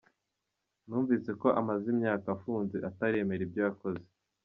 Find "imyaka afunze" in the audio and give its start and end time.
1.93-2.75